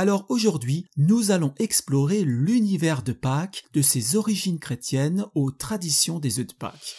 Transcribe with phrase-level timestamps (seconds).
[0.00, 6.38] Alors aujourd'hui, nous allons explorer l'univers de Pâques, de ses origines chrétiennes aux traditions des
[6.38, 6.94] œufs de Pâques.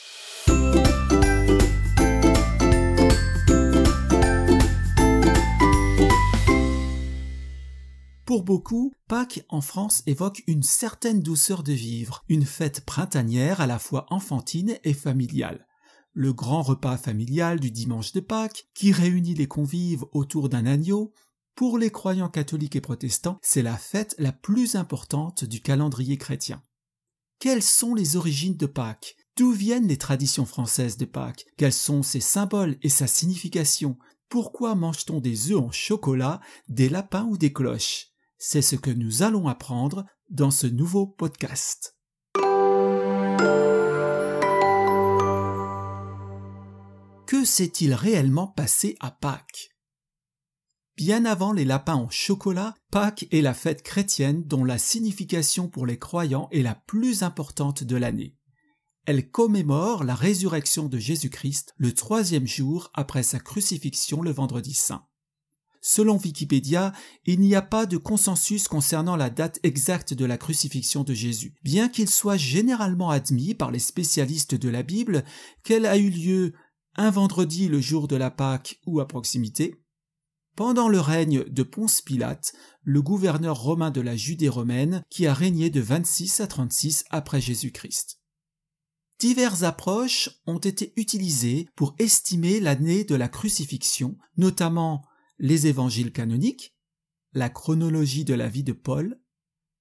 [8.26, 13.68] Pour beaucoup, Pâques en France évoque une certaine douceur de vivre, une fête printanière à
[13.68, 15.68] la fois enfantine et familiale.
[16.12, 21.14] Le grand repas familial du dimanche de Pâques, qui réunit les convives autour d'un agneau,
[21.59, 26.63] pour les croyants catholiques et protestants, c'est la fête la plus importante du calendrier chrétien.
[27.38, 29.17] Quelles sont les origines de Pâques?
[29.36, 31.45] D'où viennent les traditions françaises de Pâques?
[31.58, 33.97] Quels sont ses symboles et sa signification?
[34.30, 38.06] Pourquoi mange-t-on des œufs en chocolat, des lapins ou des cloches?
[38.38, 41.97] C'est ce que nous allons apprendre dans ce nouveau podcast.
[47.28, 49.72] Que s'est-il réellement passé à Pâques?
[51.00, 55.86] Bien avant les lapins en chocolat, Pâques est la fête chrétienne dont la signification pour
[55.86, 58.36] les croyants est la plus importante de l'année.
[59.06, 65.06] Elle commémore la résurrection de Jésus-Christ le troisième jour après sa crucifixion le vendredi saint.
[65.80, 66.91] Selon Wikipédia,
[67.23, 71.56] il n'y a pas de consensus concernant la date exacte de la crucifixion de Jésus,
[71.63, 75.23] bien qu'il soit généralement admis par les spécialistes de la Bible
[75.63, 76.53] qu'elle a eu lieu
[76.97, 79.80] un vendredi le jour de la Pâque ou à proximité,
[80.60, 82.52] pendant le règne de Ponce Pilate,
[82.84, 87.40] le gouverneur romain de la Judée romaine, qui a régné de 26 à 36 après
[87.40, 88.20] Jésus-Christ.
[89.22, 95.06] Diverses approches ont été utilisées pour estimer l'année de la crucifixion, notamment
[95.38, 96.75] les évangiles canoniques,
[97.31, 99.18] la chronologie de la vie de Paul,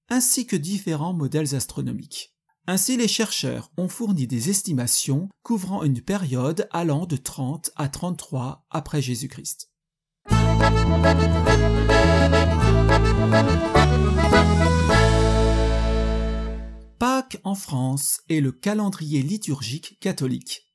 [0.07, 2.37] ainsi que différents modèles astronomiques.
[2.67, 8.65] Ainsi, les chercheurs ont fourni des estimations couvrant une période allant de 30 à 33
[8.69, 9.68] après Jésus-Christ.
[16.99, 20.73] Pâques en France est le calendrier liturgique catholique.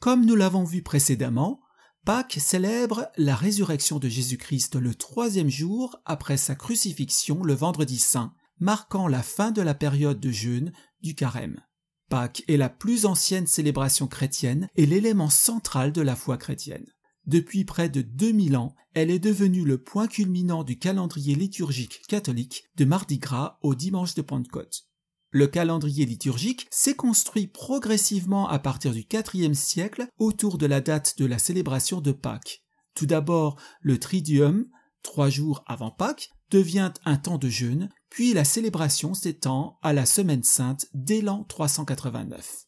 [0.00, 1.60] Comme nous l'avons vu précédemment,
[2.06, 8.32] Pâques célèbre la résurrection de Jésus-Christ le troisième jour après sa crucifixion le vendredi saint,
[8.58, 11.60] marquant la fin de la période de jeûne du carême.
[12.08, 16.86] Pâques est la plus ancienne célébration chrétienne et l'élément central de la foi chrétienne.
[17.30, 22.64] Depuis près de 2000 ans, elle est devenue le point culminant du calendrier liturgique catholique
[22.74, 24.88] de Mardi Gras au dimanche de Pentecôte.
[25.30, 31.18] Le calendrier liturgique s'est construit progressivement à partir du IVe siècle autour de la date
[31.18, 32.64] de la célébration de Pâques.
[32.96, 34.66] Tout d'abord, le Triduum,
[35.04, 40.04] trois jours avant Pâques, devient un temps de jeûne, puis la célébration s'étend à la
[40.04, 42.66] Semaine sainte dès l'an 389.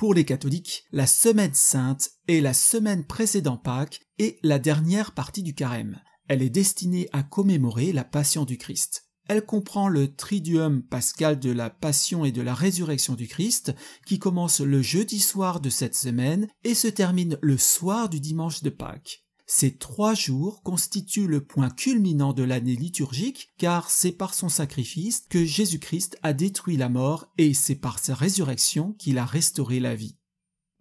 [0.00, 5.42] Pour les catholiques, la semaine sainte est la semaine précédant Pâques et la dernière partie
[5.42, 6.00] du carême.
[6.26, 9.10] Elle est destinée à commémorer la passion du Christ.
[9.28, 13.74] Elle comprend le triduum pascal de la passion et de la résurrection du Christ,
[14.06, 18.62] qui commence le jeudi soir de cette semaine et se termine le soir du dimanche
[18.62, 19.26] de Pâques.
[19.52, 25.24] Ces trois jours constituent le point culminant de l'année liturgique, car c'est par son sacrifice
[25.28, 29.96] que Jésus-Christ a détruit la mort et c'est par sa résurrection qu'il a restauré la
[29.96, 30.14] vie.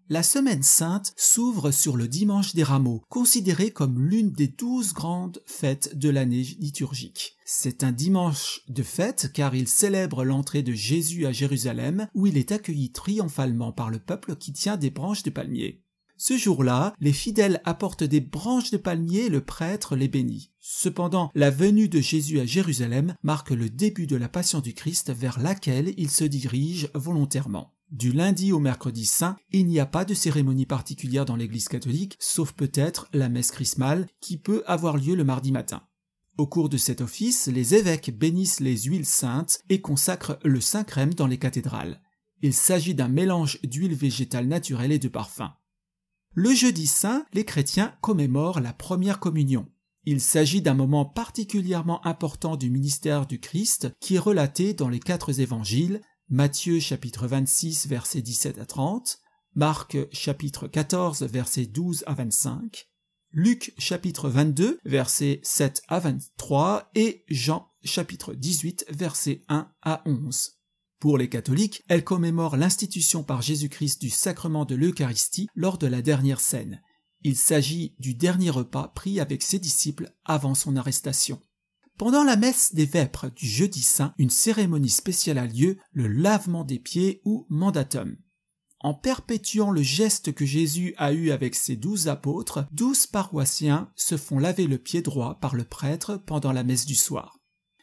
[0.08, 5.42] La semaine sainte s'ouvre sur le dimanche des rameaux, considéré comme l'une des douze grandes
[5.48, 7.38] fêtes de l'année liturgique.
[7.46, 12.38] C'est un dimanche de fête car il célèbre l'entrée de Jésus à Jérusalem où il
[12.38, 15.84] est accueilli triomphalement par le peuple qui tient des branches de palmier.
[16.22, 20.52] Ce jour-là, les fidèles apportent des branches de palmier le prêtre les bénit.
[20.60, 25.14] Cependant, la venue de Jésus à Jérusalem marque le début de la passion du Christ
[25.14, 27.74] vers laquelle il se dirige volontairement.
[27.90, 32.18] Du lundi au mercredi saint, il n'y a pas de cérémonie particulière dans l'église catholique,
[32.20, 35.84] sauf peut-être la messe chrismale qui peut avoir lieu le mardi matin.
[36.38, 40.84] Au cours de cet office, les évêques bénissent les huiles saintes et consacrent le saint
[40.84, 42.02] crème dans les cathédrales.
[42.42, 45.54] Il s'agit d'un mélange d'huile végétale naturelle et de parfum.
[46.34, 49.68] Le jeudi saint, les chrétiens commémorent la première communion.
[50.06, 55.00] Il s'agit d'un moment particulièrement important du ministère du Christ qui est relaté dans les
[55.00, 59.20] quatre évangiles, Matthieu chapitre 26 versets 17 à 30,
[59.56, 62.88] Marc chapitre 14 versets 12 à 25,
[63.32, 70.59] Luc chapitre 22 versets 7 à 23 et Jean chapitre 18 versets 1 à 11.
[71.00, 76.02] Pour les catholiques, elle commémore l'institution par Jésus-Christ du sacrement de l'Eucharistie lors de la
[76.02, 76.82] dernière scène.
[77.22, 81.40] Il s'agit du dernier repas pris avec ses disciples avant son arrestation.
[81.98, 86.64] Pendant la messe des vêpres du jeudi saint, une cérémonie spéciale a lieu, le lavement
[86.64, 88.18] des pieds ou mandatum.
[88.82, 94.16] En perpétuant le geste que Jésus a eu avec ses douze apôtres, douze paroissiens se
[94.16, 97.39] font laver le pied droit par le prêtre pendant la messe du soir.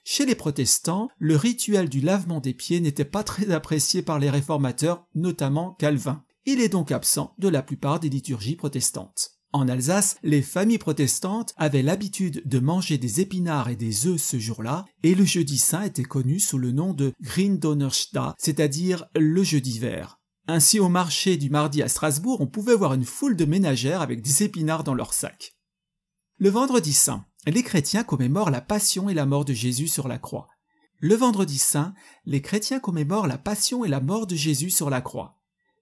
[0.09, 4.31] Chez les protestants, le rituel du lavement des pieds n'était pas très apprécié par les
[4.31, 6.23] réformateurs, notamment Calvin.
[6.45, 9.33] Il est donc absent de la plupart des liturgies protestantes.
[9.53, 14.39] En Alsace, les familles protestantes avaient l'habitude de manger des épinards et des œufs ce
[14.39, 19.81] jour-là, et le jeudi saint était connu sous le nom de Grindonnerstag, c'est-à-dire le jeudi
[19.81, 20.21] vert.
[20.47, 24.23] Ainsi, au marché du mardi à Strasbourg, on pouvait voir une foule de ménagères avec
[24.23, 25.57] des épinards dans leurs sacs.
[26.39, 30.19] Le vendredi saint, les chrétiens commémorent la passion et la mort de Jésus sur la
[30.19, 30.49] croix.
[30.99, 31.95] Le vendredi saint,
[32.25, 35.39] les chrétiens commémorent la passion et la mort de Jésus sur la croix.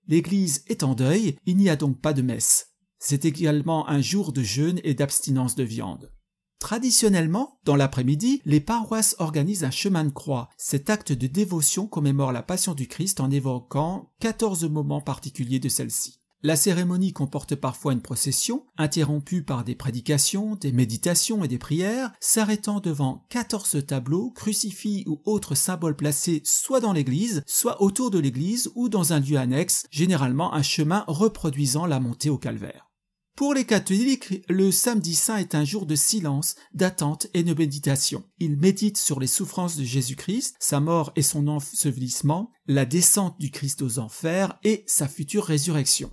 [0.09, 2.75] L'Église est en deuil, il n'y a donc pas de messe.
[2.99, 6.13] C'est également un jour de jeûne et d'abstinence de viande.
[6.59, 10.49] Traditionnellement, dans l'après-midi, les paroisses organisent un chemin de croix.
[10.57, 15.69] Cet acte de dévotion commémore la passion du Christ en évoquant 14 moments particuliers de
[15.69, 16.24] celle-ci.
[16.47, 22.13] La cérémonie comporte parfois une procession, interrompue par des prédications, des méditations et des prières,
[22.21, 28.19] s'arrêtant devant 14 tableaux, crucifix ou autres symboles placés soit dans l'église, soit autour de
[28.19, 32.91] l'église ou dans un lieu annexe, généralement un chemin reproduisant la montée au calvaire.
[33.37, 38.23] Pour les catholiques, le samedi saint est un jour de silence, d'attente et de méditation.
[38.39, 43.51] Ils méditent sur les souffrances de Jésus-Christ, sa mort et son ensevelissement, la descente du
[43.51, 46.13] Christ aux enfers et sa future résurrection.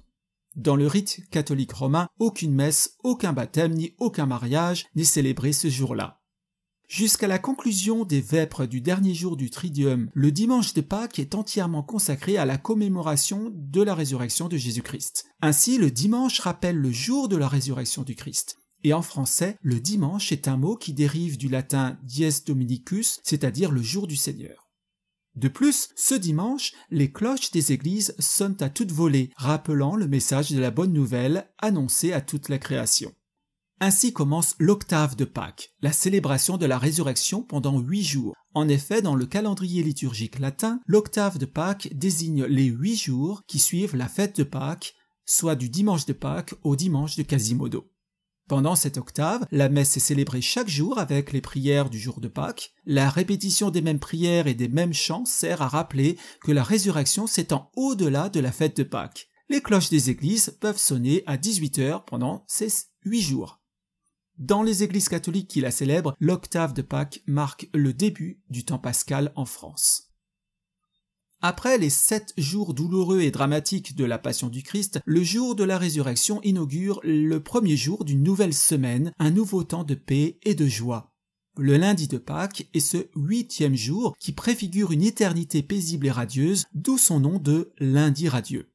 [0.55, 5.69] Dans le rite catholique romain, aucune messe, aucun baptême ni aucun mariage n'est célébré ce
[5.69, 6.21] jour-là
[6.91, 11.35] jusqu'à la conclusion des vêpres du dernier jour du Tridium, le dimanche de Pâques est
[11.35, 15.25] entièrement consacré à la commémoration de la résurrection de Jésus-Christ.
[15.41, 18.57] Ainsi, le dimanche rappelle le jour de la résurrection du Christ.
[18.83, 23.71] Et en français, le dimanche est un mot qui dérive du latin dies dominicus, c'est-à-dire
[23.71, 24.70] le jour du Seigneur.
[25.35, 30.51] De plus, ce dimanche, les cloches des églises sonnent à toute volée, rappelant le message
[30.51, 33.13] de la bonne nouvelle annoncé à toute la création.
[33.79, 38.35] Ainsi commence l'octave de Pâques, la célébration de la résurrection pendant huit jours.
[38.53, 43.57] En effet, dans le calendrier liturgique latin, l'octave de Pâques désigne les huit jours qui
[43.57, 44.93] suivent la fête de Pâques,
[45.25, 47.89] soit du dimanche de Pâques au dimanche de Quasimodo.
[48.51, 52.27] Pendant cette octave, la messe est célébrée chaque jour avec les prières du jour de
[52.27, 52.73] Pâques.
[52.85, 57.27] La répétition des mêmes prières et des mêmes chants sert à rappeler que la résurrection
[57.27, 59.29] s'étend au-delà de la fête de Pâques.
[59.47, 62.67] Les cloches des églises peuvent sonner à 18 heures pendant ces
[63.05, 63.61] huit jours.
[64.37, 68.79] Dans les églises catholiques qui la célèbrent, l'octave de Pâques marque le début du temps
[68.79, 70.10] pascal en France.
[71.43, 75.63] Après les sept jours douloureux et dramatiques de la Passion du Christ, le jour de
[75.63, 80.53] la résurrection inaugure le premier jour d'une nouvelle semaine, un nouveau temps de paix et
[80.53, 81.11] de joie.
[81.57, 86.65] Le lundi de Pâques est ce huitième jour qui préfigure une éternité paisible et radieuse,
[86.75, 88.69] d'où son nom de lundi radieux.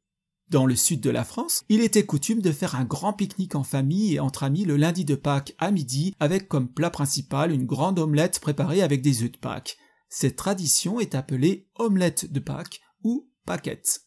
[0.51, 3.65] Dans le sud de la France, il était coutume de faire un grand pique-nique en
[3.65, 7.65] famille et entre amis le lundi de Pâques à midi avec comme plat principal une
[7.65, 9.77] grande omelette préparée avec des œufs de Pâques.
[10.08, 14.03] Cette tradition est appelée omelette de Pâques ou paquette.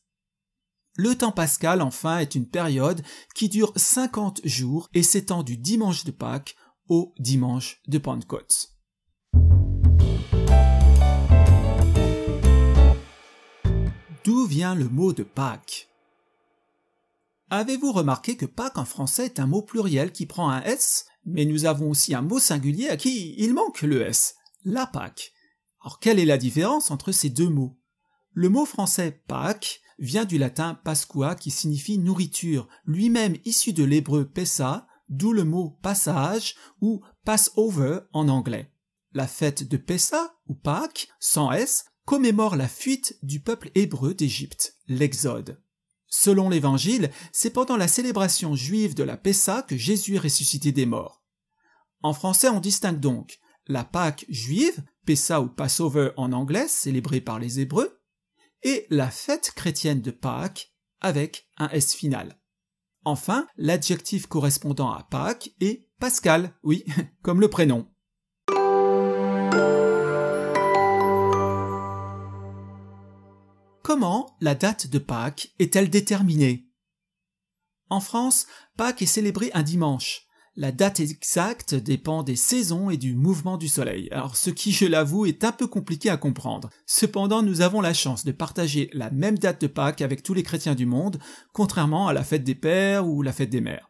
[0.96, 3.02] Le temps pascal, enfin, est une période
[3.36, 6.56] qui dure 50 jours et s'étend du dimanche de Pâques
[6.88, 8.74] au dimanche de Pentecôte.
[14.26, 15.88] D'où vient le mot de Pâques?
[17.50, 21.46] Avez-vous remarqué que Pâques en français est un mot pluriel qui prend un S, mais
[21.46, 25.32] nous avons aussi un mot singulier à qui il manque le S, la Pâques.
[25.82, 27.80] Alors quelle est la différence entre ces deux mots?
[28.34, 34.26] Le mot français Pâques vient du latin pasqua qui signifie nourriture, lui-même issu de l'hébreu
[34.26, 38.72] pessa, d'où le mot passage ou Passover en anglais.
[39.14, 44.78] La fête de Pessa ou Pâques, sans S, commémore la fuite du peuple hébreu d'Égypte,
[44.88, 45.62] l'Exode.
[46.08, 50.86] Selon l'Évangile, c'est pendant la célébration juive de la Pessa que Jésus est ressuscité des
[50.86, 51.24] morts.
[52.02, 57.40] En français, on distingue donc la Pâque juive, Pessa ou Passover en anglais, célébrée par
[57.40, 58.00] les Hébreux,
[58.64, 62.40] et la fête chrétienne de Pâques avec un S final.
[63.06, 66.86] Enfin, l'adjectif correspondant à Pâques est Pascal, oui,
[67.22, 67.88] comme le prénom.
[73.84, 76.70] Comment la date de Pâques est-elle déterminée?
[77.90, 78.46] En France,
[78.78, 80.29] Pâques est célébrée un dimanche.
[80.56, 84.86] La date exacte dépend des saisons et du mouvement du soleil, alors ce qui, je
[84.86, 86.70] l'avoue, est un peu compliqué à comprendre.
[86.86, 90.44] Cependant, nous avons la chance de partager la même date de Pâques avec tous les
[90.44, 91.20] chrétiens du monde,
[91.54, 93.90] contrairement à la fête des pères ou la fête des mères.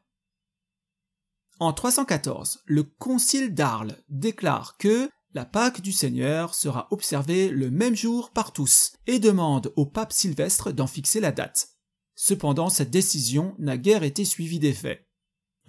[1.60, 7.96] En 314, le concile d'Arles déclare que la Pâque du Seigneur sera observée le même
[7.96, 11.70] jour par tous et demande au pape Sylvestre d'en fixer la date.
[12.16, 15.09] Cependant, cette décision n'a guère été suivie d'effet.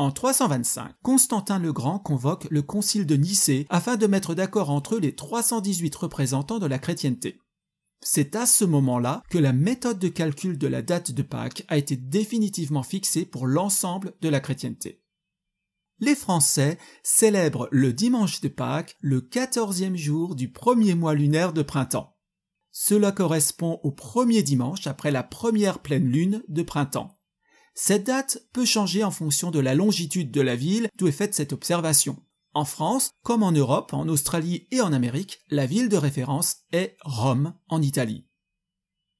[0.00, 4.94] En 325, Constantin le Grand convoque le concile de Nicée afin de mettre d'accord entre
[4.94, 7.38] eux les 318 représentants de la chrétienté.
[8.00, 11.76] C'est à ce moment-là que la méthode de calcul de la date de Pâques a
[11.76, 15.02] été définitivement fixée pour l'ensemble de la chrétienté.
[15.98, 21.60] Les Français célèbrent le dimanche de Pâques le quatorzième jour du premier mois lunaire de
[21.60, 22.16] printemps.
[22.70, 27.19] Cela correspond au premier dimanche après la première pleine lune de printemps.
[27.82, 31.34] Cette date peut changer en fonction de la longitude de la ville d'où est faite
[31.34, 32.22] cette observation.
[32.52, 36.98] En France, comme en Europe, en Australie et en Amérique, la ville de référence est
[37.00, 38.26] Rome, en Italie.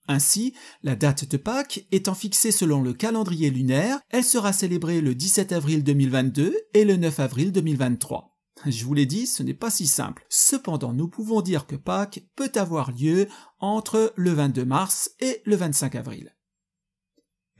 [0.08, 0.52] Ainsi,
[0.82, 5.52] la date de Pâques étant fixée selon le calendrier lunaire, elle sera célébrée le 17
[5.52, 8.36] avril 2022 et le 9 avril 2023.
[8.66, 10.26] Je vous l'ai dit, ce n'est pas si simple.
[10.28, 13.26] Cependant, nous pouvons dire que Pâques peut avoir lieu
[13.58, 16.34] entre le 22 mars et le 25 avril.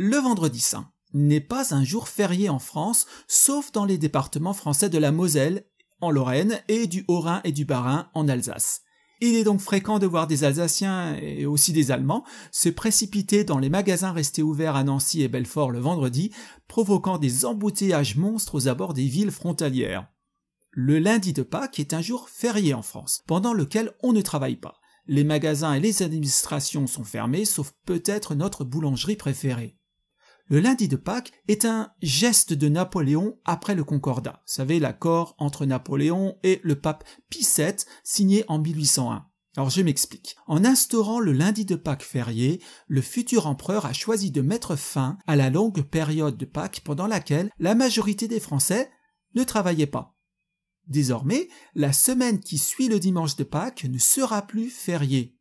[0.03, 4.89] Le vendredi saint n'est pas un jour férié en France, sauf dans les départements français
[4.89, 5.67] de la Moselle,
[6.01, 8.81] en Lorraine, et du Haut-Rhin et du Bas-Rhin, en Alsace.
[9.21, 13.59] Il est donc fréquent de voir des Alsaciens et aussi des Allemands se précipiter dans
[13.59, 16.33] les magasins restés ouverts à Nancy et Belfort le vendredi,
[16.67, 20.09] provoquant des embouteillages monstres aux abords des villes frontalières.
[20.71, 24.57] Le lundi de Pâques est un jour férié en France, pendant lequel on ne travaille
[24.57, 24.81] pas.
[25.07, 29.77] Les magasins et les administrations sont fermés, sauf peut-être notre boulangerie préférée.
[30.51, 34.43] Le lundi de Pâques est un geste de Napoléon après le Concordat.
[34.45, 39.27] Vous savez, l'accord entre Napoléon et le pape Pie VII signé en 1801.
[39.57, 40.35] Alors je m'explique.
[40.49, 45.19] En instaurant le lundi de Pâques férié, le futur empereur a choisi de mettre fin
[45.29, 48.91] à la longue période de Pâques pendant laquelle la majorité des Français
[49.37, 50.17] ne travaillaient pas.
[50.89, 55.37] Désormais, la semaine qui suit le dimanche de Pâques ne sera plus fériée.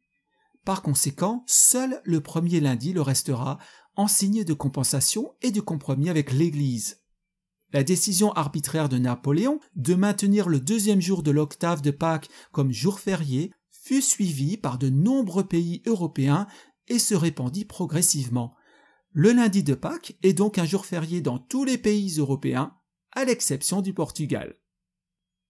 [0.66, 3.58] Par conséquent, seul le premier lundi le restera
[4.00, 7.02] en signe de compensation et de compromis avec l'Église.
[7.74, 12.72] La décision arbitraire de Napoléon de maintenir le deuxième jour de l'octave de Pâques comme
[12.72, 16.48] jour férié fut suivie par de nombreux pays européens
[16.88, 18.56] et se répandit progressivement.
[19.12, 22.74] Le lundi de Pâques est donc un jour férié dans tous les pays européens,
[23.12, 24.56] à l'exception du Portugal.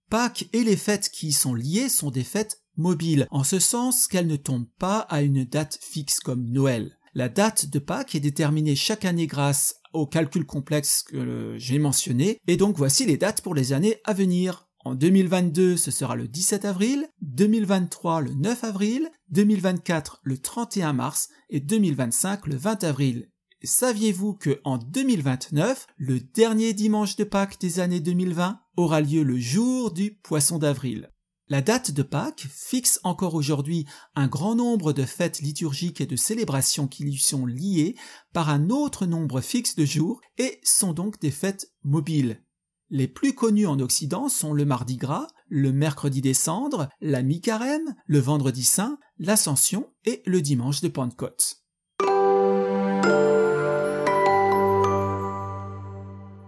[0.09, 4.07] Pâques et les fêtes qui y sont liées sont des fêtes mobiles, en ce sens
[4.07, 6.98] qu'elles ne tombent pas à une date fixe comme Noël.
[7.15, 12.39] La date de Pâques est déterminée chaque année grâce au calcul complexe que j'ai mentionné,
[12.47, 14.67] et donc voici les dates pour les années à venir.
[14.85, 21.29] En 2022, ce sera le 17 avril, 2023 le 9 avril, 2024 le 31 mars
[21.49, 23.29] et 2025 le 20 avril.
[23.61, 29.37] Saviez-vous que en 2029, le dernier dimanche de Pâques des années 2020 aura lieu le
[29.37, 31.09] jour du poisson d'avril?
[31.49, 36.15] La date de Pâques fixe encore aujourd'hui un grand nombre de fêtes liturgiques et de
[36.15, 37.95] célébrations qui lui sont liées
[38.33, 42.43] par un autre nombre fixe de jours et sont donc des fêtes mobiles.
[42.91, 47.95] Les plus connues en Occident sont le Mardi Gras, le Mercredi des Cendres, la Mi-Carême,
[48.05, 51.63] le Vendredi Saint, l'Ascension et le Dimanche de Pentecôte.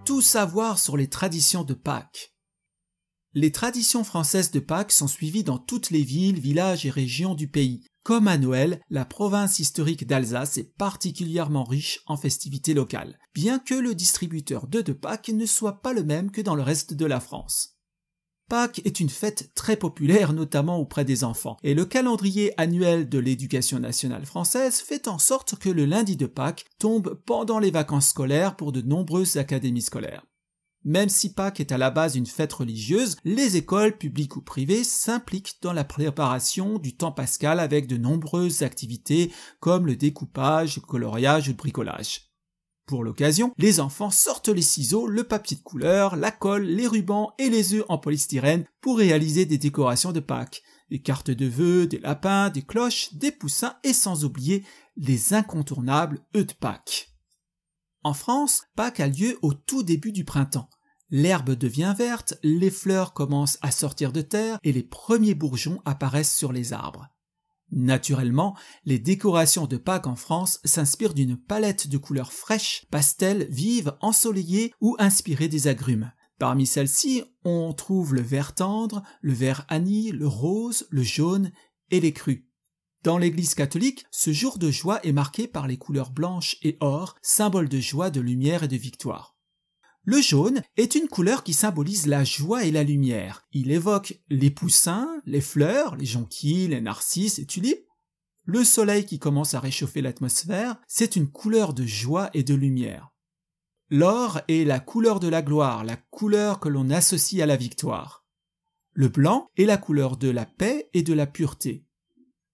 [0.05, 2.30] Tout savoir sur les traditions de Pâques.
[3.33, 7.47] Les traditions françaises de Pâques sont suivies dans toutes les villes, villages et régions du
[7.47, 7.85] pays.
[8.03, 13.73] Comme à Noël, la province historique d'Alsace est particulièrement riche en festivités locales, bien que
[13.73, 17.05] le distributeur d'œufs de Pâques ne soit pas le même que dans le reste de
[17.05, 17.77] la France.
[18.49, 23.17] Pâques est une fête très populaire, notamment auprès des enfants, et le calendrier annuel de
[23.17, 28.09] l'éducation nationale française fait en sorte que le lundi de Pâques tombe pendant les vacances
[28.09, 30.25] scolaires pour de nombreuses académies scolaires.
[30.83, 34.83] Même si Pâques est à la base une fête religieuse, les écoles, publiques ou privées,
[34.83, 40.81] s'impliquent dans la préparation du temps pascal avec de nombreuses activités comme le découpage, le
[40.81, 42.31] coloriage ou le bricolage.
[42.87, 47.31] Pour l'occasion, les enfants sortent les ciseaux, le papier de couleur, la colle, les rubans
[47.37, 51.85] et les œufs en polystyrène pour réaliser des décorations de Pâques, des cartes de vœux,
[51.85, 54.65] des lapins, des cloches, des poussins et sans oublier
[54.97, 57.10] les incontournables œufs de Pâques.
[58.03, 60.69] En France, Pâques a lieu au tout début du printemps.
[61.09, 66.35] L'herbe devient verte, les fleurs commencent à sortir de terre et les premiers bourgeons apparaissent
[66.35, 67.09] sur les arbres.
[67.71, 73.93] Naturellement, les décorations de Pâques en France s'inspirent d'une palette de couleurs fraîches, pastel, vives,
[74.01, 76.11] ensoleillées ou inspirées des agrumes.
[76.39, 81.51] Parmi celles-ci, on trouve le vert tendre, le vert anis, le rose, le jaune
[81.91, 82.45] et les crus.
[83.03, 87.15] Dans l'Église catholique, ce jour de joie est marqué par les couleurs blanches et or,
[87.23, 89.35] symbole de joie, de lumière et de victoire.
[90.03, 93.47] Le jaune est une couleur qui symbolise la joie et la lumière.
[93.53, 97.87] Il évoque les poussins, les fleurs, les jonquilles, les narcisses et tulipes.
[98.45, 103.09] Le soleil qui commence à réchauffer l'atmosphère, c'est une couleur de joie et de lumière.
[103.89, 108.25] L'or est la couleur de la gloire, la couleur que l'on associe à la victoire.
[108.93, 111.85] Le blanc est la couleur de la paix et de la pureté.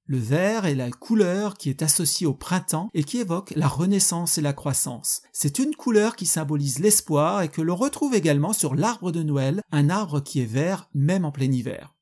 [0.10, 4.38] Le vert est la couleur qui est associée au printemps et qui évoque la renaissance
[4.38, 5.22] et la croissance.
[5.34, 9.62] C'est une couleur qui symbolise l'espoir et que l'on retrouve également sur l'arbre de Noël,
[9.70, 11.94] un arbre qui est vert même en plein hiver.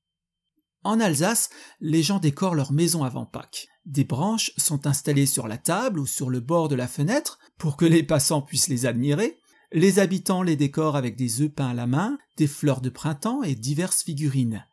[0.83, 1.49] En Alsace,
[1.81, 3.69] les gens décorent leur maison avant Pâques.
[3.87, 7.75] Des branches sont installées sur la table ou sur le bord de la fenêtre pour
[7.75, 9.39] que les passants puissent les admirer.
[9.71, 13.41] Les habitants les décorent avec des œufs peints à la main, des fleurs de printemps
[13.41, 14.63] et diverses figurines.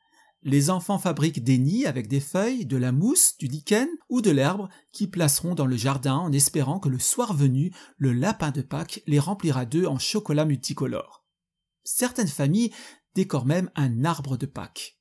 [0.44, 4.30] Les enfants fabriquent des nids avec des feuilles, de la mousse, du lichen ou de
[4.32, 8.60] l'herbe qui placeront dans le jardin en espérant que le soir venu, le lapin de
[8.60, 11.24] Pâques les remplira d'œufs en chocolat multicolore.
[11.84, 12.72] Certaines familles
[13.14, 14.98] décorent même un arbre de Pâques.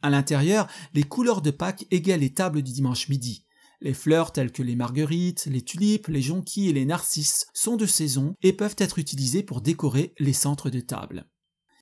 [0.00, 3.46] À l'intérieur, les couleurs de Pâques égalent les tables du dimanche midi.
[3.80, 7.86] Les fleurs telles que les marguerites, les tulipes, les jonquilles et les narcisses sont de
[7.86, 11.28] saison et peuvent être utilisées pour décorer les centres de table.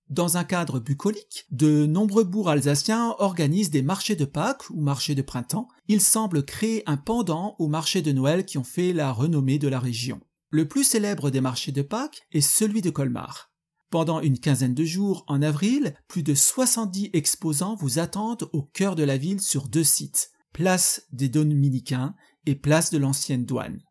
[0.08, 5.16] Dans un cadre bucolique, de nombreux bourgs alsaciens organisent des marchés de Pâques ou marchés
[5.16, 5.66] de printemps.
[5.88, 9.66] Ils semblent créer un pendant aux marchés de Noël qui ont fait la renommée de
[9.66, 10.20] la région.
[10.50, 13.50] Le plus célèbre des marchés de Pâques est celui de Colmar.
[13.90, 18.94] Pendant une quinzaine de jours en avril, plus de 70 exposants vous attendent au cœur
[18.94, 22.14] de la ville sur deux sites, place des Dominicains
[22.46, 23.82] et place de l'ancienne douane.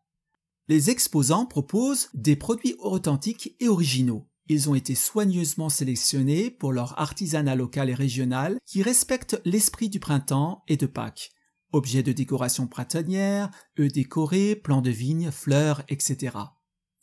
[0.68, 4.26] Les exposants proposent des produits authentiques et originaux.
[4.48, 9.98] Ils ont été soigneusement sélectionnés pour leur artisanat local et régional qui respecte l'esprit du
[9.98, 11.30] printemps et de Pâques.
[11.72, 13.50] Objets de décoration printanière,
[13.80, 16.36] œufs décorés, plants de vigne, fleurs, etc.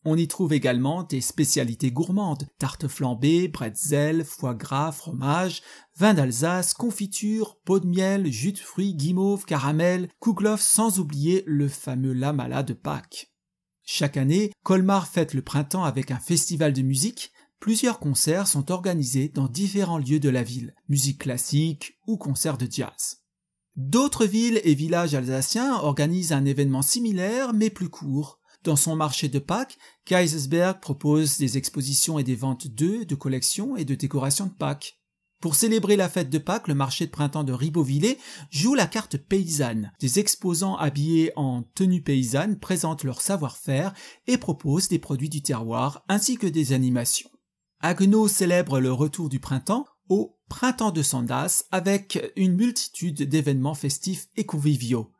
[0.06, 5.62] On y trouve également des spécialités gourmandes, tartes flambées, bretzels, foie gras, fromage,
[5.98, 11.68] vin d'Alsace, confiture, pot de miel, jus de fruits, guimauve, caramel, kouglof, sans oublier le
[11.68, 13.34] fameux lamala de Pâques.
[13.86, 17.33] Chaque année, Colmar fête le printemps avec un festival de musique.
[17.63, 22.67] Plusieurs concerts sont organisés dans différents lieux de la ville, musique classique ou concerts de
[22.69, 23.21] jazz.
[23.78, 28.41] D'autres villes et villages alsaciens organisent un événement similaire mais plus court.
[28.65, 33.78] Dans son marché de Pâques, Kaisersberg propose des expositions et des ventes d'œufs, de collections
[33.78, 34.99] et de décorations de Pâques.
[35.39, 38.17] Pour célébrer la fête de Pâques, le marché de printemps de Ribeauvillé
[38.49, 39.93] joue la carte paysanne.
[40.02, 43.93] Des exposants habillés en tenue paysanne présentent leur savoir-faire
[44.28, 47.30] et proposent des produits du terroir ainsi que des animations.
[47.86, 54.28] Agno célèbre le retour du printemps au Printemps de Sandas avec une multitude d'événements festifs
[54.38, 55.12] et conviviaux.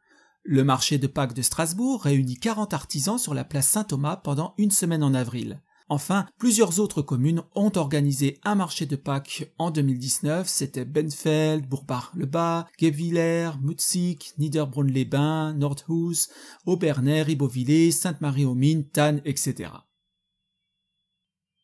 [0.46, 4.72] Le marché de Pâques de Strasbourg réunit 40 artisans sur la place Saint-Thomas pendant une
[4.72, 5.62] semaine en avril.
[5.90, 10.48] Enfin, plusieurs autres communes ont organisé un marché de Pâques en 2019.
[10.48, 16.30] C'était Benfeld, Bourbach-le-Bas, Guebwiller, Mutzig, Niederbrunn-les-Bains, Nordhus,
[16.66, 19.72] Aubernais, Ribeauvillé, Sainte-Marie-aux-Mines, Tannes, etc.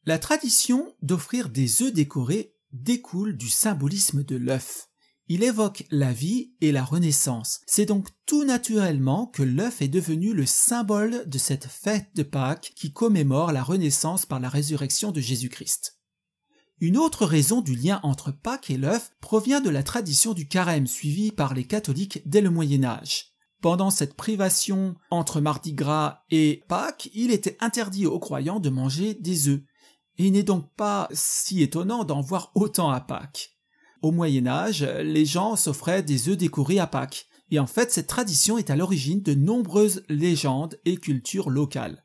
[0.09, 4.89] La tradition d'offrir des œufs décorés découle du symbolisme de l'œuf.
[5.27, 7.59] Il évoque la vie et la renaissance.
[7.67, 12.71] C'est donc tout naturellement que l'œuf est devenu le symbole de cette fête de Pâques
[12.75, 15.99] qui commémore la renaissance par la résurrection de Jésus-Christ.
[16.79, 20.87] Une autre raison du lien entre Pâques et l'œuf provient de la tradition du carême
[20.87, 23.35] suivie par les catholiques dès le Moyen Âge.
[23.61, 29.13] Pendant cette privation entre Mardi Gras et Pâques, il était interdit aux croyants de manger
[29.13, 29.61] des œufs.
[30.21, 33.55] Il n'est donc pas si étonnant d'en voir autant à Pâques.
[34.01, 38.07] Au Moyen Âge, les gens s'offraient des œufs décorés à Pâques, et en fait cette
[38.07, 42.03] tradition est à l'origine de nombreuses légendes et cultures locales.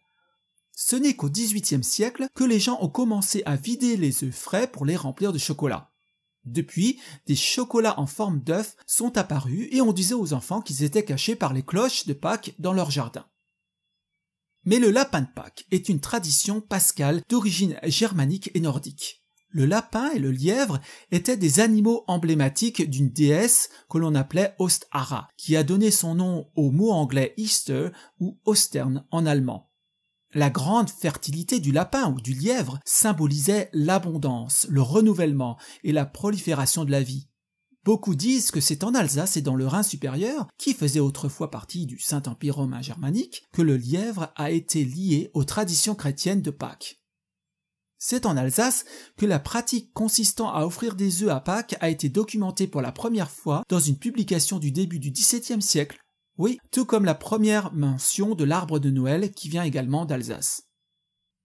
[0.76, 4.68] Ce n'est qu'au XVIIIe siècle que les gens ont commencé à vider les œufs frais
[4.68, 5.90] pour les remplir de chocolat.
[6.44, 11.04] Depuis, des chocolats en forme d'œufs sont apparus et on disait aux enfants qu'ils étaient
[11.04, 13.26] cachés par les cloches de Pâques dans leur jardin.
[14.64, 19.22] Mais le lapin de Pâques est une tradition pascale d'origine germanique et nordique.
[19.50, 20.80] Le lapin et le lièvre
[21.12, 26.50] étaient des animaux emblématiques d'une déesse que l'on appelait Ostara, qui a donné son nom
[26.56, 29.70] au mot anglais Easter ou Ostern en allemand.
[30.32, 36.84] La grande fertilité du lapin ou du lièvre symbolisait l'abondance, le renouvellement et la prolifération
[36.84, 37.28] de la vie.
[37.84, 41.84] Beaucoup disent que c'est en Alsace et dans le Rhin supérieur, qui faisait autrefois partie
[41.84, 47.02] du Saint-Empire romain germanique, que le lièvre a été lié aux traditions chrétiennes de Pâques.
[47.98, 48.84] C'est en Alsace
[49.16, 52.92] que la pratique consistant à offrir des œufs à Pâques a été documentée pour la
[52.92, 55.98] première fois dans une publication du début du XVIIe siècle.
[56.36, 60.64] Oui, tout comme la première mention de l'arbre de Noël qui vient également d'Alsace.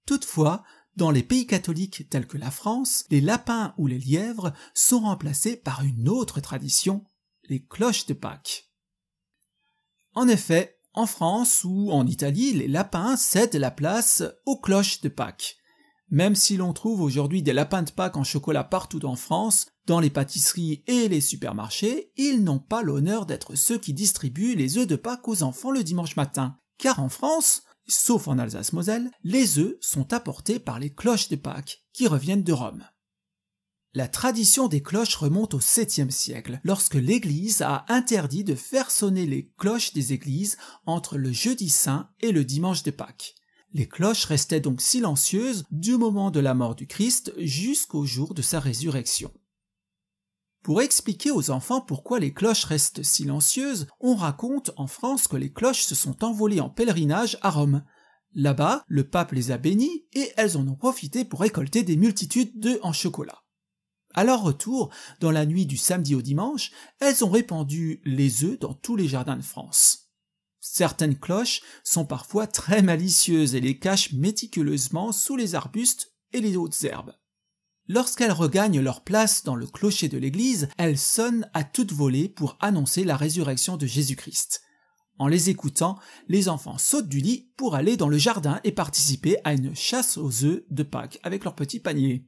[0.05, 0.63] Toutefois,
[0.95, 5.55] dans les pays catholiques tels que la France, les lapins ou les lièvres sont remplacés
[5.55, 7.05] par une autre tradition,
[7.47, 8.69] les cloches de Pâques.
[10.13, 15.09] En effet, en France ou en Italie, les lapins cèdent la place aux cloches de
[15.09, 15.57] Pâques.
[16.11, 19.99] Même si l'on trouve aujourd'hui des lapins de Pâques en chocolat partout en France, dans
[19.99, 24.87] les pâtisseries et les supermarchés, ils n'ont pas l'honneur d'être ceux qui distribuent les œufs
[24.87, 26.57] de Pâques aux enfants le dimanche matin.
[26.79, 31.83] Car en France, sauf en Alsace-Moselle, les œufs sont apportés par les cloches de Pâques,
[31.93, 32.85] qui reviennent de Rome.
[33.95, 39.25] La tradition des cloches remonte au 7e siècle, lorsque l'Église a interdit de faire sonner
[39.25, 43.33] les cloches des églises entre le jeudi saint et le dimanche de Pâques.
[43.73, 48.41] Les cloches restaient donc silencieuses du moment de la mort du Christ jusqu'au jour de
[48.41, 49.31] sa résurrection.
[50.63, 55.51] Pour expliquer aux enfants pourquoi les cloches restent silencieuses, on raconte en France que les
[55.51, 57.83] cloches se sont envolées en pèlerinage à Rome.
[58.35, 62.59] Là-bas, le pape les a bénies et elles en ont profité pour récolter des multitudes
[62.59, 63.43] d'œufs en chocolat.
[64.13, 68.59] À leur retour, dans la nuit du samedi au dimanche, elles ont répandu les œufs
[68.59, 70.09] dans tous les jardins de France.
[70.59, 76.57] Certaines cloches sont parfois très malicieuses et les cachent méticuleusement sous les arbustes et les
[76.57, 77.13] hautes herbes.
[77.89, 82.57] Lorsqu'elles regagnent leur place dans le clocher de l'église, elles sonnent à toute volée pour
[82.61, 84.61] annoncer la résurrection de Jésus-Christ.
[85.17, 85.99] En les écoutant,
[86.29, 90.17] les enfants sautent du lit pour aller dans le jardin et participer à une chasse
[90.17, 92.25] aux œufs de Pâques avec leur petit panier.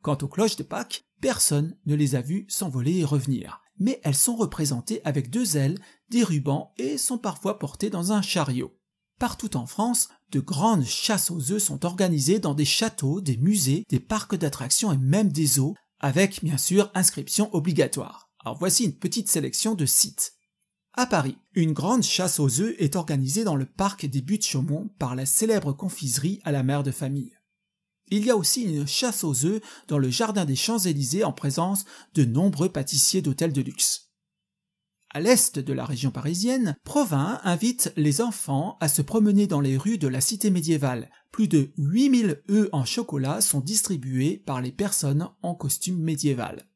[0.00, 4.14] Quant aux cloches de Pâques, personne ne les a vues s'envoler et revenir mais elles
[4.14, 5.78] sont représentées avec deux ailes,
[6.10, 8.76] des rubans et sont parfois portées dans un chariot.
[9.18, 13.84] Partout en France, de grandes chasses aux œufs sont organisées dans des châteaux, des musées,
[13.88, 18.30] des parcs d'attractions et même des zoos, avec bien sûr inscription obligatoire.
[18.44, 20.34] Alors voici une petite sélection de sites.
[20.94, 25.14] À Paris, une grande chasse aux œufs est organisée dans le parc des Buttes-Chaumont par
[25.14, 27.36] la célèbre confiserie à la mère de famille.
[28.08, 31.84] Il y a aussi une chasse aux œufs dans le jardin des Champs-Élysées en présence
[32.14, 34.09] de nombreux pâtissiers d'hôtels de luxe.
[35.12, 39.76] À l'est de la région parisienne, Provins invite les enfants à se promener dans les
[39.76, 41.10] rues de la cité médiévale.
[41.32, 46.68] Plus de 8000 œufs en chocolat sont distribués par les personnes en costume médiéval.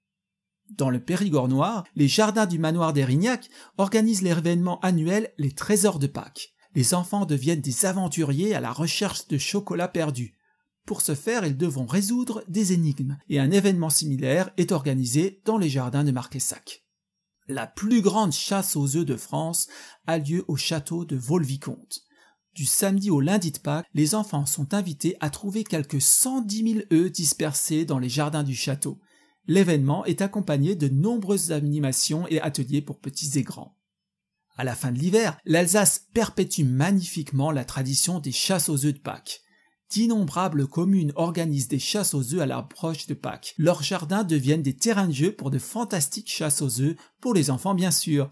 [0.70, 6.08] Dans le Périgord noir, les jardins du manoir d'Erignac organisent l'événement annuel Les Trésors de
[6.08, 6.54] Pâques.
[6.74, 10.34] Les enfants deviennent des aventuriers à la recherche de chocolat perdu.
[10.86, 15.56] Pour ce faire, ils devront résoudre des énigmes, et un événement similaire est organisé dans
[15.56, 16.83] les jardins de Marquessac.
[17.46, 19.68] La plus grande chasse aux œufs de France
[20.06, 22.00] a lieu au château de Vaux-le-Vicomte.
[22.54, 26.84] Du samedi au lundi de Pâques, les enfants sont invités à trouver quelques 110 000
[26.92, 28.98] œufs dispersés dans les jardins du château.
[29.46, 33.76] L'événement est accompagné de nombreuses animations et ateliers pour petits et grands.
[34.56, 39.00] À la fin de l'hiver, l'Alsace perpétue magnifiquement la tradition des chasses aux œufs de
[39.00, 39.43] Pâques.
[39.94, 43.54] D'innombrables communes organisent des chasses aux œufs à l'approche de Pâques.
[43.58, 47.48] Leurs jardins deviennent des terrains de jeu pour de fantastiques chasses aux œufs, pour les
[47.48, 48.28] enfants bien sûr.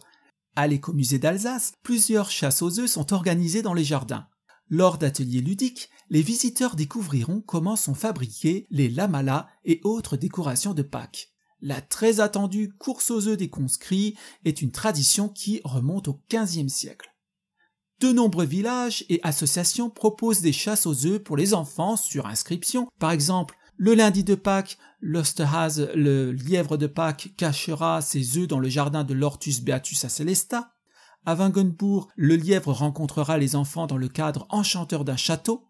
[0.57, 4.27] À l'écomusée d'Alsace, plusieurs chasses aux œufs sont organisées dans les jardins.
[4.71, 10.83] Lors d'ateliers ludiques, les visiteurs découvriront comment sont fabriqués les lamalas et autres décorations de
[10.83, 11.29] Pâques.
[11.61, 16.67] La très attendue course aux œufs des conscrits est une tradition qui remonte au XVe
[16.67, 17.12] siècle.
[18.03, 22.89] De nombreux villages et associations proposent des chasses aux œufs pour les enfants sur inscription.
[22.99, 28.59] Par exemple, le lundi de Pâques, l'Osterhase, le lièvre de Pâques, cachera ses œufs dans
[28.59, 30.73] le jardin de l'Ortus Beatus à Celesta.
[31.27, 35.69] À Wangenbourg, le lièvre rencontrera les enfants dans le cadre enchanteur d'un château.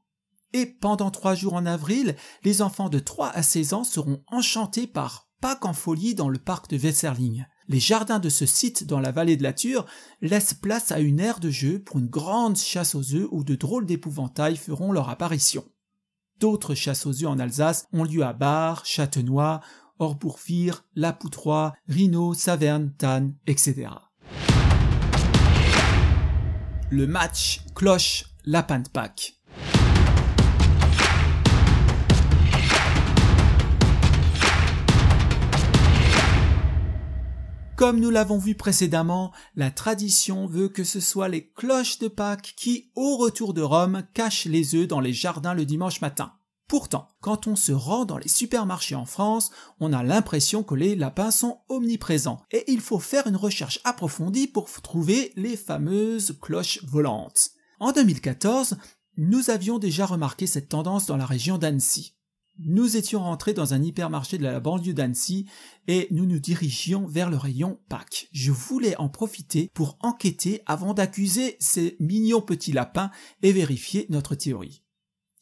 [0.55, 4.87] Et pendant trois jours en avril, les enfants de 3 à 16 ans seront enchantés
[4.87, 7.45] par Pâques en folie dans le parc de Wesserling.
[7.73, 9.87] Les jardins de ce site dans la vallée de la Ture
[10.21, 13.55] laissent place à une aire de jeu pour une grande chasse aux œufs où de
[13.55, 15.65] drôles d'épouvantails feront leur apparition.
[16.39, 19.63] D'autres chasses aux œufs en Alsace ont lieu à Bar, Châtenois,
[19.99, 23.89] Orbourfire, La Poutroie, Rhino, Saverne, Tannes, etc.
[26.91, 29.42] Le match cloche lapin de Pâques.
[37.83, 42.55] Comme nous l'avons vu précédemment, la tradition veut que ce soit les cloches de Pâques
[42.57, 46.33] qui, au retour de Rome, cachent les œufs dans les jardins le dimanche matin.
[46.69, 50.95] Pourtant, quand on se rend dans les supermarchés en France, on a l'impression que les
[50.95, 56.85] lapins sont omniprésents et il faut faire une recherche approfondie pour trouver les fameuses cloches
[56.85, 57.51] volantes.
[57.81, 58.77] En 2014,
[59.17, 62.15] nous avions déjà remarqué cette tendance dans la région d'Annecy.
[62.59, 65.47] Nous étions rentrés dans un hypermarché de la banlieue d'Annecy
[65.89, 68.29] et nous nous dirigions vers le rayon Pâques.
[68.31, 73.11] Je voulais en profiter pour enquêter avant d'accuser ces mignons petits lapins
[73.43, 74.83] et vérifier notre théorie.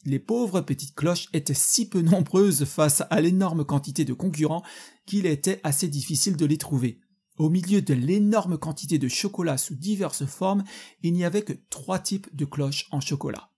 [0.05, 4.63] Les pauvres petites cloches étaient si peu nombreuses face à l'énorme quantité de concurrents
[5.05, 7.01] qu'il était assez difficile de les trouver.
[7.37, 10.63] Au milieu de l'énorme quantité de chocolat sous diverses formes,
[11.03, 13.50] il n'y avait que trois types de cloches en chocolat.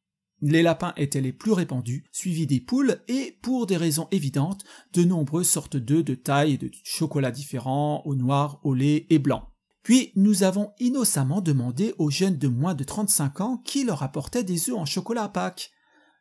[0.45, 5.05] Les lapins étaient les plus répandus, suivis des poules et, pour des raisons évidentes, de
[5.05, 9.47] nombreuses sortes d'œufs de taille et de chocolat différents, au noir, au lait et blanc.
[9.83, 14.43] Puis nous avons innocemment demandé aux jeunes de moins de 35 ans qui leur apportait
[14.43, 15.71] des œufs en chocolat à Pâques.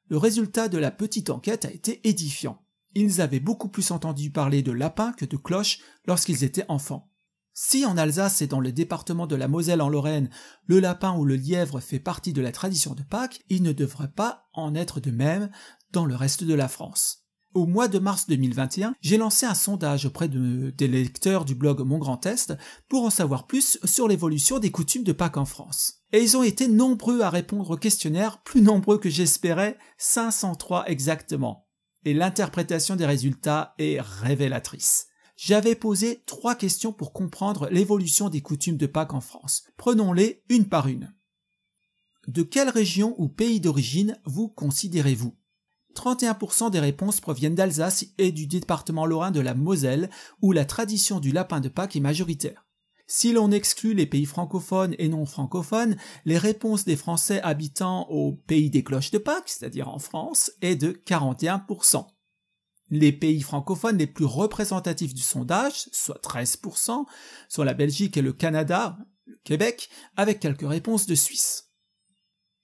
[0.07, 2.63] Le résultat de la petite enquête a été édifiant.
[2.95, 7.12] Ils avaient beaucoup plus entendu parler de lapins que de cloches lorsqu'ils étaient enfants.
[7.55, 10.31] Si en Alsace et dans le département de la Moselle en Lorraine,
[10.67, 14.11] le lapin ou le lièvre fait partie de la tradition de Pâques, il ne devrait
[14.11, 15.51] pas en être de même
[15.93, 17.27] dans le reste de la France.
[17.53, 21.99] Au mois de mars 2021, j'ai lancé un sondage auprès des lecteurs du blog Mon
[21.99, 22.55] Grand Est
[22.88, 25.97] pour en savoir plus sur l'évolution des coutumes de Pâques en France.
[26.12, 31.69] Et ils ont été nombreux à répondre au questionnaire, plus nombreux que j'espérais, 503 exactement.
[32.07, 35.09] Et l'interprétation des résultats est révélatrice
[35.45, 39.65] j'avais posé trois questions pour comprendre l'évolution des coutumes de Pâques en France.
[39.77, 41.13] Prenons-les une par une.
[42.29, 45.35] De quelle région ou pays d'origine vous considérez-vous?
[45.97, 50.11] 31% des réponses proviennent d'Alsace et du département lorrain de la Moselle,
[50.43, 52.65] où la tradition du lapin de Pâques est majoritaire.
[53.09, 58.31] Si l'on exclut les pays francophones et non francophones, les réponses des Français habitant au
[58.33, 62.07] pays des cloches de Pâques, c'est-à-dire en France, est de 41%
[62.93, 67.07] les pays francophones les plus représentatifs du sondage, soit 13%,
[67.49, 71.71] sont la Belgique et le Canada, le Québec, avec quelques réponses de Suisse.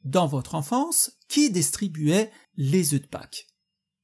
[0.04, 3.46] Dans votre enfance, qui distribuait les œufs de Pâques?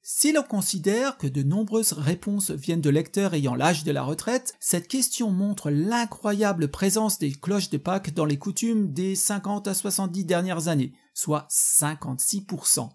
[0.01, 4.55] Si l'on considère que de nombreuses réponses viennent de lecteurs ayant l'âge de la retraite,
[4.61, 9.75] cette question montre l'incroyable présence des cloches de Pâques dans les coutumes des 50 à
[9.75, 12.89] 70 dernières années, soit 56%.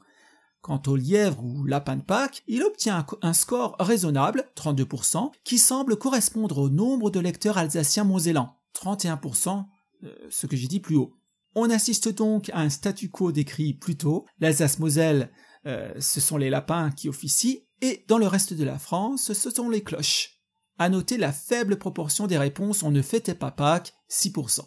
[0.62, 5.98] Quant au lièvre ou lapin de Pâques, il obtient un score raisonnable, 32%, qui semble
[5.98, 9.66] correspondre au nombre de lecteurs alsaciens mosellans, 31%,
[10.04, 11.14] euh, ce que j'ai dit plus haut.
[11.56, 14.26] On assiste donc à un statu quo décrit plus tôt.
[14.40, 15.32] L'Alsace-Moselle,
[15.66, 19.50] euh, ce sont les lapins qui officient, et dans le reste de la France, ce
[19.50, 20.42] sont les cloches.
[20.78, 24.62] À noter la faible proportion des réponses on ne fêtait pas Pâques, 6%.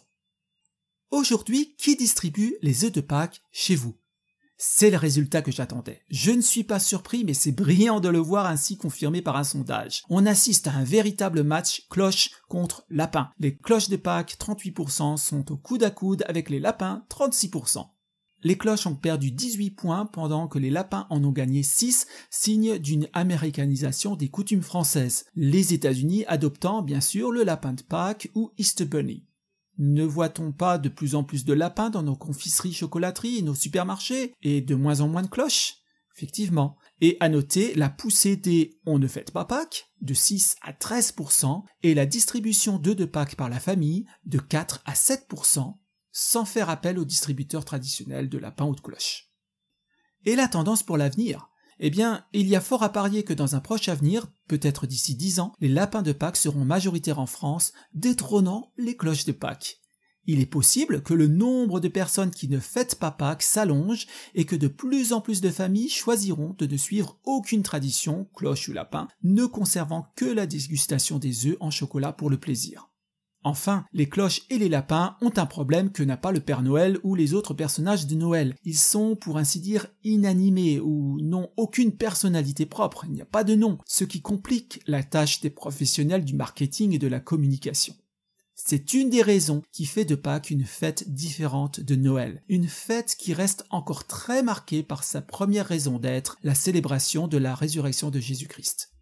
[1.11, 3.95] Aujourd'hui, qui distribue les œufs de Pâques chez vous?
[4.57, 6.01] C'est le résultat que j'attendais.
[6.09, 9.43] Je ne suis pas surpris, mais c'est brillant de le voir ainsi confirmé par un
[9.43, 10.03] sondage.
[10.09, 13.29] On assiste à un véritable match cloche contre lapin.
[13.39, 17.85] Les cloches de Pâques, 38%, sont au coude à coude avec les lapins, 36%.
[18.45, 22.77] Les cloches ont perdu 18 points pendant que les lapins en ont gagné 6, signe
[22.77, 25.25] d'une américanisation des coutumes françaises.
[25.35, 29.25] Les États-Unis adoptant bien sûr le lapin de Pâques ou Easter Bunny.
[29.77, 34.33] Ne voit-on pas de plus en plus de lapins dans nos confiseries chocolateries nos supermarchés,
[34.41, 35.75] et de moins en moins de cloches?
[36.15, 36.77] Effectivement.
[37.01, 41.63] Et à noter la poussée des On ne fête pas Pâques de 6 à 13%
[41.81, 45.75] et la distribution d'œufs de Pâques par la famille de 4 à 7%,
[46.11, 49.31] sans faire appel aux distributeurs traditionnels de lapins ou de cloches.
[50.25, 51.49] Et la tendance pour l'avenir?
[51.79, 55.15] Eh bien, il y a fort à parier que dans un proche avenir, peut-être d'ici
[55.15, 59.79] dix ans, les lapins de Pâques seront majoritaires en France, détrônant les cloches de Pâques.
[60.25, 64.45] Il est possible que le nombre de personnes qui ne fêtent pas Pâques s'allonge et
[64.45, 68.73] que de plus en plus de familles choisiront de ne suivre aucune tradition, cloche ou
[68.73, 72.92] lapin, ne conservant que la dégustation des œufs en chocolat pour le plaisir.
[73.43, 76.97] Enfin, les cloches et les lapins ont un problème que n'a pas le Père Noël
[77.03, 78.55] ou les autres personnages de Noël.
[78.63, 83.43] Ils sont, pour ainsi dire, inanimés ou n'ont aucune personnalité propre, il n'y a pas
[83.43, 87.95] de nom, ce qui complique la tâche des professionnels du marketing et de la communication.
[88.55, 93.15] C'est une des raisons qui fait de Pâques une fête différente de Noël, une fête
[93.17, 98.09] qui reste encore très marquée par sa première raison d'être, la célébration de la résurrection
[98.09, 98.92] de Jésus-Christ.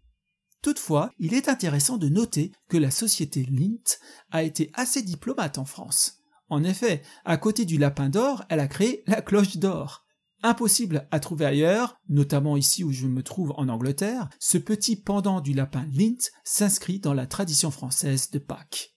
[0.62, 3.98] Toutefois, il est intéressant de noter que la société Lint
[4.30, 6.18] a été assez diplomate en France.
[6.48, 10.06] En effet, à côté du lapin d'or, elle a créé la cloche d'or.
[10.44, 15.40] Impossible à trouver ailleurs, notamment ici où je me trouve en Angleterre, ce petit pendant
[15.40, 18.94] du lapin Lint s'inscrit dans la tradition française de Pâques.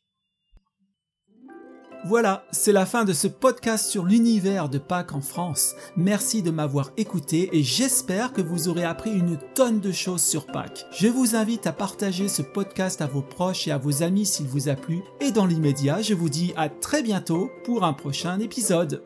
[2.08, 5.74] Voilà, c'est la fin de ce podcast sur l'univers de Pâques en France.
[5.98, 10.46] Merci de m'avoir écouté et j'espère que vous aurez appris une tonne de choses sur
[10.46, 10.86] Pâques.
[10.92, 14.46] Je vous invite à partager ce podcast à vos proches et à vos amis s'il
[14.46, 15.02] vous a plu.
[15.20, 19.02] Et dans l'immédiat, je vous dis à très bientôt pour un prochain épisode.